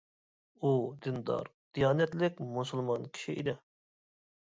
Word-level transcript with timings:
ئۇ، 0.61 0.71
دىندار، 1.07 1.51
دىيانەتلىك 1.79 2.43
مۇسۇلمان 2.57 3.09
كىشى 3.19 3.41
ئىدى. 3.41 3.61